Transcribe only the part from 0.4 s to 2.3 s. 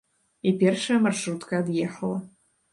І першая маршрутка ад'ехала.